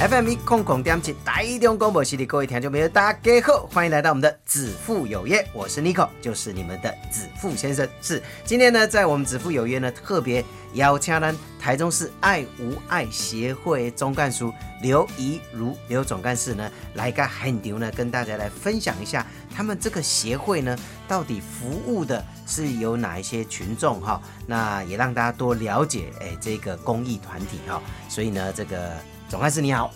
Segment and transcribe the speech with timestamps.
[0.00, 7.86] FM 一空空点起台中广播系列，各位听众朋友，大家好，欢迎来到我们的子父有约，我是 Nico，就是你们的子父先生。
[8.00, 10.42] 是今天呢，在我们子父有约呢，特别
[10.72, 14.50] 邀请呢台中市爱无爱协会总干事
[14.80, 20.74] 刘怡如刘总干事呢，来个很牛呢，跟大家来分享一下他们这个协会呢，
[21.06, 28.96] 到底服务的是有哪一些群众哈，那也让大家多了解哎这个公益团体哈，所以呢，这个。
[29.30, 29.92] 总干事你好，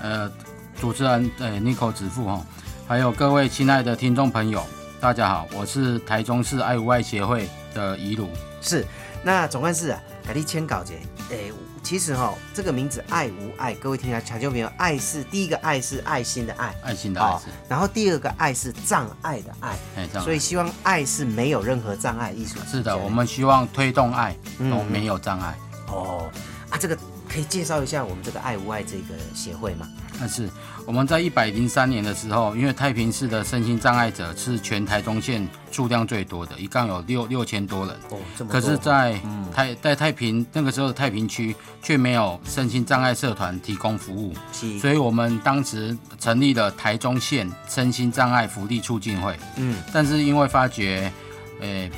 [0.00, 0.32] 呃，
[0.80, 2.42] 主持人呃 n i c o 子父哈，
[2.86, 4.64] 还有各位亲爱的听众朋友，
[4.98, 8.30] 大家好，我是台中市爱无爱协会的怡鲁。
[8.62, 8.86] 是，
[9.22, 10.94] 那总干事啊，给你签稿节，
[11.28, 14.66] 诶，其实哈，这个名字爱无爱，各位听下，抢救朋友？
[14.78, 19.76] 爱是第一个爱是爱心的爱，爱心的爱，然后第二个爱是障碍的爱，
[20.20, 25.54] 所以希望爱是没有任何障碍，艺术是的，我们希望推动爱都没有障碍。
[25.88, 26.26] 哦，
[26.70, 26.96] 啊，这个。
[27.28, 29.86] 可以介绍一下我们这个爱无爱这个协会吗？
[30.20, 30.48] 那是
[30.84, 37.94] 我们在一百零三年的时候，因为太平市的身心障碍者是全台中县数量最多的，一共有六六千多人。
[38.10, 39.20] 哦，这么可是，在
[39.52, 44.32] 太在太平那个时候的太平区却没有身心障碍社团提供服务，
[44.80, 49.38] 所以我们当时成立了台中县身心障碍福利促进会。
[49.56, 51.12] 嗯，但是因为发觉，
[51.60, 51.88] 诶，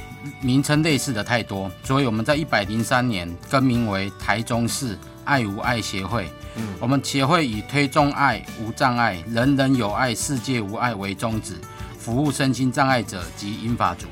[0.42, 4.98] 名称类似的太多，所以我们在一百零三年更名为台中市。
[5.30, 11.54] 爱无爱协会，嗯，我们协会以推动爱无障碍、人人有爱、世界无爱为宗旨，
[11.96, 14.08] 服务身心障碍者及英法族。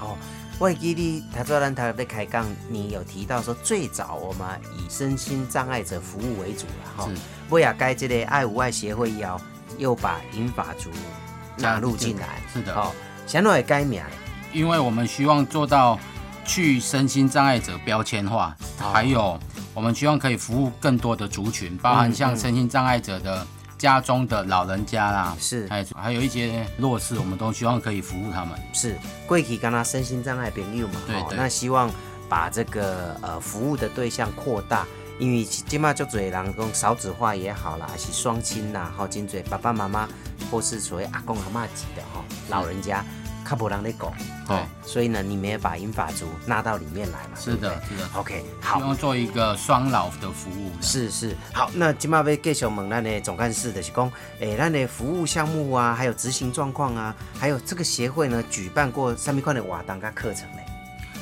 [0.00, 0.16] 哦，
[0.58, 4.48] 我记得他昨天他在开讲，你有提到说最早我们
[4.78, 7.06] 以身心障碍者服务为主了哈。
[7.06, 7.20] 是。
[7.50, 9.38] 不要该这类爱无爱协会要
[9.76, 10.88] 又把英法族
[11.58, 12.40] 纳入进来。
[12.50, 12.74] 是的。
[12.74, 12.90] 哦，
[13.26, 14.02] 现在也改名，
[14.54, 15.98] 因为我们希望做到
[16.46, 19.38] 去身心障碍者标签化，还有。
[19.74, 23.46] 我们希望可以服务更多的族群，包含像身心障碍者的
[23.78, 28.58] 家中的老人家啦，是，还还有一些弱势，我们都希望可以服务他们。
[28.72, 28.96] 是，
[29.26, 31.90] 贵体跟他身心障碍朋友嘛，对，那希望
[32.28, 34.86] 把这个呃服务的对象扩大，
[35.18, 40.08] 因为今嘛就嘴人讲少子化也好啦，还是双亲呐，好金嘴爸爸妈妈
[40.50, 43.04] 或是所谓阿公阿妈级的哈老人家。
[43.52, 44.10] 卡普朗的狗，
[44.48, 47.36] 哦，所以呢，你们也把英法族纳到里面来嘛？
[47.38, 48.08] 是的，是的。
[48.14, 50.70] OK，好，希望做一个双老的服务。
[50.80, 60.58] 是是，好，那今麦要继续问咱的总干事的是讲，诶，咱的服务项目啊，还有执行状况啊，还有这个协会呢，举办过三米块的瓦当噶课程呢？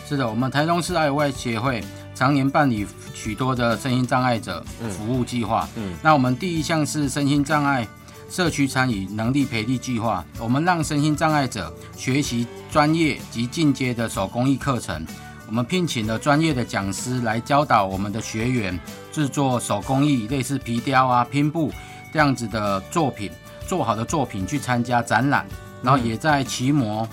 [0.08, 1.82] 是的，我们台中市爱外协会
[2.14, 4.64] 常年办理许多的身心障碍者
[4.96, 5.68] 服务计划。
[5.74, 7.88] 嗯，那我们第一项是身心障碍。
[8.30, 15.04] 社区参与能力培力计划，我们让身心障碍者学习专业及进阶的手工艺课程。
[15.48, 18.78] 我们聘请了专业的讲师来教导我们的学员
[19.10, 21.72] 制作手工艺，类似皮雕啊、拼布
[22.12, 23.28] 这样子的作品，
[23.66, 25.44] 做好的作品去参加展览，
[25.82, 27.06] 然后也在奇摩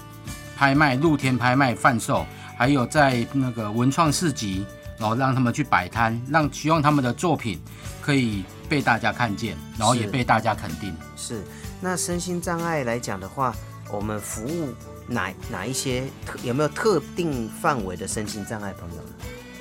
[0.55, 4.63] 拍卖、露天拍卖贩售，还有在那个文创市集，
[4.97, 7.59] 然后让他们去摆摊，让希望他们的作品
[8.02, 8.44] 可以。
[8.69, 10.94] 被大家看见，然后也被大家肯定。
[11.16, 11.41] 是，
[11.80, 13.56] 那身心障碍来讲的话，
[13.90, 14.74] 我们服务
[15.08, 19.09] 哪哪一些特有没有特定范围的身心障碍朋友呢？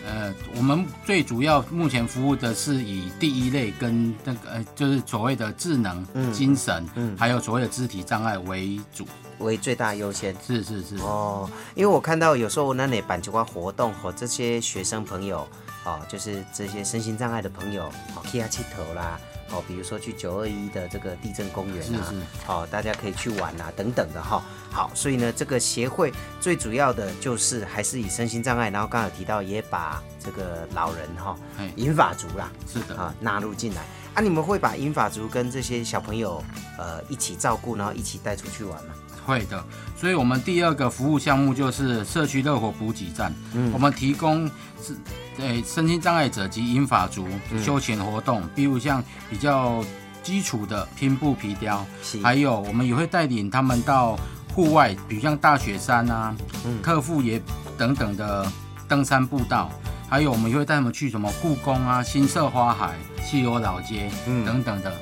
[0.06, 9.06] 呃，我们最主要目前服务的是以第一类跟那个呃，就是所谓的智能、精神，嗯，还有所谓的肢体障碍为主，
[9.38, 10.34] 为最大优先。
[10.46, 10.96] 是是是。
[10.98, 15.46] 哦，因为我看到有时候那里板球馆活动和这些学生朋友。
[15.84, 17.84] 哦，就是这些身心障碍的朋友，
[18.16, 19.20] 哦，去下气头啦，
[19.50, 22.14] 哦，比如说去九二一的这个地震公园啊，
[22.46, 24.42] 哦，大家可以去玩啊，等等的哈。
[24.70, 31.36] 好，所以呢，这个协会最主要的就是还是以身心障碍，然后刚才提到也把这个老人哈，
[31.76, 33.82] 银发族啦，是的啊，纳入进来。
[34.14, 36.42] 啊，你们会把银发族跟这些小朋友
[36.78, 38.94] 呃一起照顾，然后一起带出去玩吗？
[39.26, 39.62] 会的，
[39.96, 43.34] 所以我们第二个服务项目就是社区热火补给站。
[43.52, 44.46] 嗯，我们提供
[44.80, 44.96] 是
[45.38, 47.26] 诶身心障碍者及英法族
[47.62, 49.84] 休闲活动，比如像比较
[50.22, 51.84] 基础的拼布皮雕，
[52.22, 54.16] 还有我们也会带领他们到
[54.54, 56.34] 户外，比如像大雪山啊、
[56.80, 57.42] 克富也
[57.76, 58.50] 等等的
[58.88, 59.70] 登山步道，
[60.08, 64.08] 还有我们也会带他们去什么故宫啊、新社花海、西游老街
[64.46, 64.92] 等等的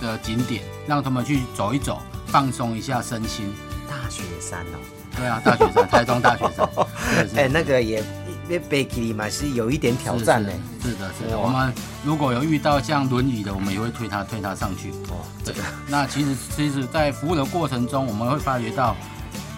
[0.00, 2.00] 的景点，让他们去走一走。
[2.34, 3.54] 放松一下身心，
[3.88, 4.78] 大雪山哦，
[5.16, 6.68] 对啊，大雪山， 台中大雪山。
[7.36, 8.02] 哎，那个也
[8.48, 10.50] 那背起嘛是有一点挑战呢。
[10.82, 11.38] 是是的，是的。
[11.38, 11.72] 我们
[12.04, 14.90] 如果有遇到像轮椅的，我们也会推他推他上去。
[15.10, 18.96] 哦，这个那其实其实，在服务的过程中，我们会发觉到，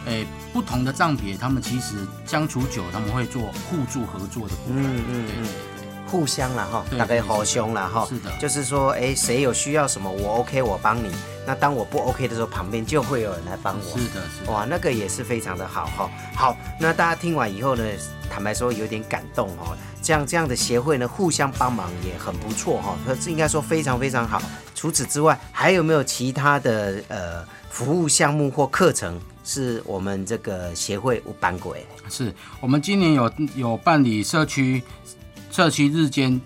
[0.05, 3.41] 诶、不同的障别，他们其实相处久，他们会做
[3.71, 4.85] 互助合作的部分。
[4.85, 5.47] 嗯嗯嗯，
[6.07, 8.07] 互相啦哈，对大概好凶啦哈。
[8.09, 11.11] 是的就是说，哎，谁有需要什么，我 OK，我帮你。
[11.47, 13.99] 那当我不 OK 的时候，旁边就会有人来帮我。
[13.99, 14.53] 是的，是的。
[14.53, 16.11] 哇，那个也是非常的好哈。
[16.35, 17.85] 好，那大家听完以后呢，
[18.31, 19.77] 坦白说有点感动哦。
[20.03, 22.97] 这样这样的协会呢，互相帮忙也很不错哈。
[23.21, 24.41] 这应该说非常非常好。
[24.75, 31.81] 除此之外，还有没有其他的呃服务项目或课程是我们这个协会有办过的？
[32.09, 34.83] 是我们今年有有办理社区
[35.57, 36.39] 社区日间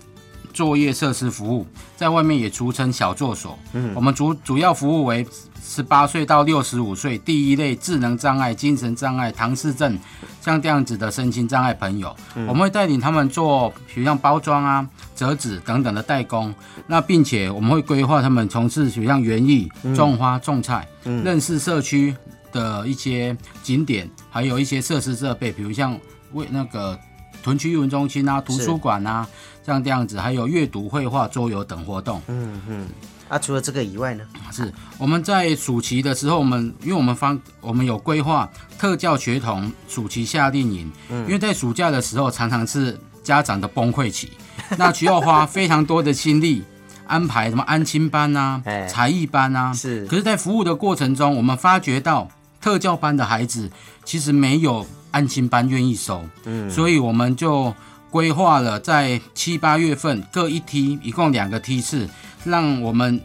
[0.53, 1.67] 作业设施服务，
[1.97, 3.59] 在外面也俗称小作所。
[3.73, 5.27] 嗯，我们主主要服务为
[5.61, 9.99] 十八岁到六十五岁第一类智能障碍、精神障碍、唐氏症
[10.39, 12.15] 像这样子的身心障碍朋友，
[12.47, 16.55] 我们会带领他们做，比如像包装啊、折纸等等的代工。
[16.87, 22.15] 那并且我们会规划他们从事，比如像园艺、种花、种菜，认识社区
[22.53, 25.99] 的一些景点，还有一些设施设备，比如像
[26.31, 26.97] 为那个
[27.43, 29.27] 屯区艺文中心啊、图书馆啊，
[29.65, 32.21] 像这样子，还有阅读、绘画、桌游等活动。
[32.27, 32.87] 嗯嗯。
[33.27, 34.25] 啊，除了这个以外呢？
[34.51, 34.73] 是。
[34.97, 44.31] 我们在暑期的时候，我们因为我们方我们有规划特教学童暑期夏令营，因为在暑假的时候常常是家长的崩溃期，
[44.77, 46.61] 那需要花非常多的心力
[47.07, 50.05] 安排什么安亲班啊哎、才艺班啊，是。
[50.07, 52.27] 可是，在服务的过程中，我们发觉到
[52.61, 53.69] 特教班的孩子
[54.05, 57.73] 其实没有安心班愿意收，嗯，所以我们就
[58.09, 62.07] 规划了在七八月份各一梯，一共两个梯次，
[62.45, 63.19] 让我们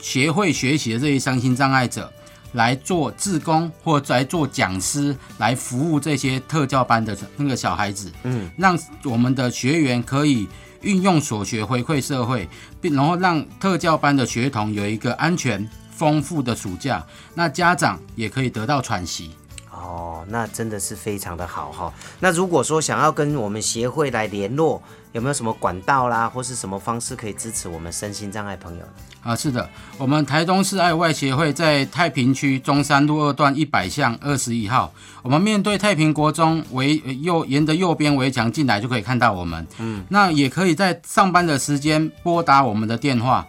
[0.00, 2.12] 协会学习的这些身心障碍者
[2.52, 10.48] 来做志工或来做讲师，来服务这些特教班的那个小孩子，嗯，让我们的学员可以
[10.82, 12.48] 运用所学回馈社会，
[12.80, 15.68] 并然后让特教班的学童有一个安全
[15.98, 17.04] 丰富的暑假，
[17.34, 19.34] 那家长也可以得到喘息。
[19.70, 21.92] 哦，那真的是非常的好哈。
[22.20, 28.92] 那如果说想要跟我们协会来联络，有没有什么管道啦，或是什么方式可以支持我们身心障碍朋友呢？
[29.22, 34.92] 啊，是的，我们台东市爱外协会在太平区中山路二段一百巷二十一号，
[35.22, 39.64] 我们面对太平国中围呃右沿着右边围墙进来就可以看到我们。
[39.78, 43.46] 嗯，那也可以在上班的时间拨打我们的电话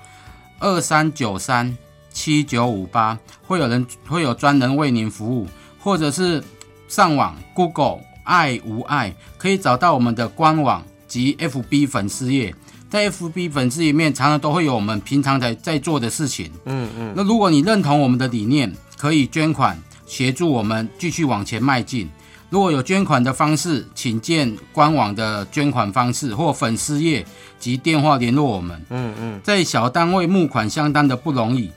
[0.59, 1.75] 二三九三
[2.11, 3.17] 七九五八，
[3.47, 5.47] 会有人会有专人为您服务，
[5.79, 6.43] 或者是
[6.87, 12.53] 上网 Google 爱无爱，可以找到我们的官网及 FB 粉丝页。
[12.89, 16.51] 在 FB 粉丝里面，常常都会有我们平常在在做的事情。
[16.65, 22.09] 嗯嗯，那如果你认同我们的理念，可以捐款协助我们继续往前迈进。
[22.49, 27.23] 如果有捐款的方式，请见官网的捐款方式或粉丝页
[27.59, 28.83] 及电话联络我们。
[28.89, 31.69] 嗯嗯，在小单位募款相当的不容易，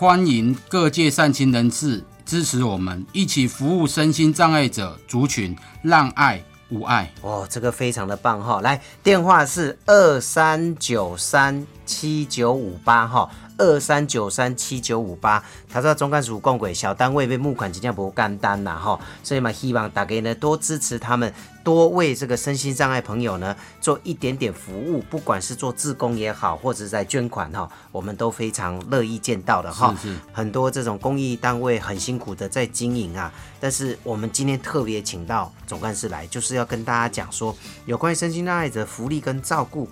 [0.00, 7.12] 欢迎各界善心人士支持我们，一起服务身心障碍者族群，让爱无碍。
[7.20, 8.60] 哦，这个非常的棒哈。
[8.60, 13.28] 来，电话是二三九三七九五八哈。
[13.60, 21.34] 二三九三七九五八，他说中干署共轨小单位被募款真正不干单呐哈，所以嘛，希望大家呢多支持他们，
[21.68, 29.94] 多为这个身心障碍朋友呢做一点点服务，不管是做志工也好，或者是在捐款哈，我们都非常乐意见到的哈。
[30.00, 39.86] 是是很多这种公益单位很辛苦的在经营啊，但是我们今天特别请到总干事来，就是要跟大家讲说，有关于身心障碍者福利跟照顾。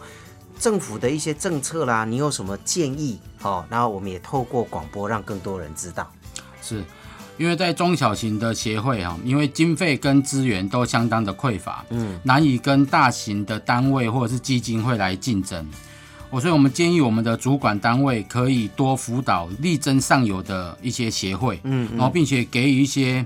[0.59, 3.21] 政府的一些政策啦，你有什么建议？
[3.43, 6.11] 哦，然后我们也透过广播让更多人知道。
[6.63, 6.83] 是
[7.39, 15.67] 因为在中小型的协会哈，因为经费跟资源都相当的匮乏，嗯，难以跟大型的单位或者是基金会来竞争。
[16.29, 23.25] 我所以，我们建议我们的主管单位可以多辅导力争上游的一些协会，嗯，然后并且给予一些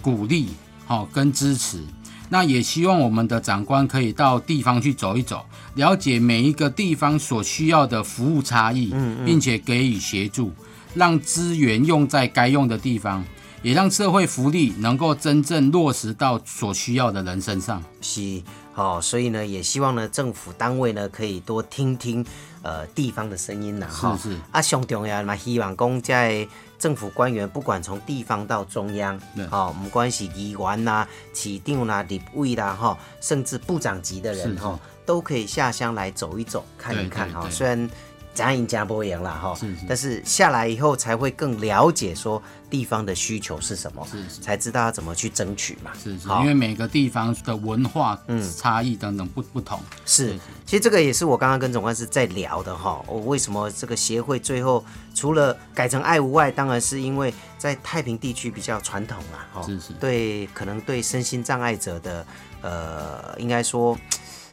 [0.00, 0.48] 鼓励，
[0.86, 1.82] 好、跟支持。
[2.30, 10.52] 那也希望我们的长官可以到地方去走一走，了解每一个地方所需要的服务差异，并且给予协助，
[10.94, 13.24] 让资源用在该用的地方，
[13.62, 17.82] 也让社会福利能够真正落实到所需要的人身上。
[18.00, 18.42] 是，
[18.74, 22.24] 哦，所以呢，也希望呢，政府单位呢可以多听听
[22.62, 24.16] 呃地方的声音呐，哈。
[24.16, 26.46] 是是啊，上重要嘛，希望讲在
[26.78, 37.48] 政府官员，不管从地方到中央对，哦，不管是议员呐、市长啦、立委啦，哈，甚至部长级的人是哈，都可以下乡来走一走、看一看哈。
[37.50, 37.90] 虽然
[38.38, 39.54] 咱赢加波赢啦哈。
[39.54, 42.40] 是是但是下来以后才会更了解说
[42.70, 45.90] 地方的需求是什么，是是才知道要怎么去争取嘛。
[46.00, 48.18] 是是，因为每个地方的文化
[48.56, 49.80] 差异等等不不同。
[50.06, 53.02] 是其实这个也是我刚刚跟总干事在聊的哈。
[53.08, 62.24] 我为什么这个协会最后除了改成爱无外，当然是因为在太平地区比较传统啦，哈，是是对，可能对身心障碍者的
[62.62, 63.98] 呃，应该说。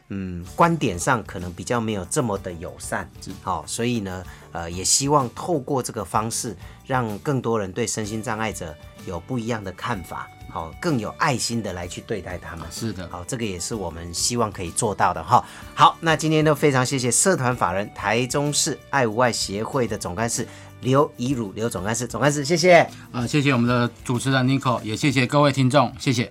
[0.08, 3.10] 嗯，观点上可能比较没有这么的友善，
[3.42, 4.22] 好、所以呢，
[4.52, 8.72] 呃，也希望透过这个方式，让更多人对身心障碍者
[9.04, 12.64] 有不一样的看法，好、更有爱心的来去对待他们。
[12.70, 15.44] 是的，好，这个也是我们希望可以做到的哈。
[15.74, 20.46] 好，那今天呢，非常谢谢社团法人台中市爱无外协会的总干事
[20.82, 22.88] 刘怡汝刘总干事，总干事谢谢。
[23.10, 26.30] 呃，谢谢我们的主持人 Nico，也谢谢各位听众，谢谢。